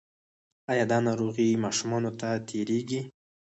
[0.71, 2.99] ایا دا ناروغي ماشومانو ته تیریږي؟